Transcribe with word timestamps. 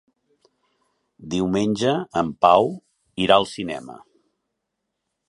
Diumenge 1.33 1.93
en 2.23 2.33
Pau 2.45 2.71
irà 3.27 3.39
al 3.43 3.47
cinema. 3.55 3.99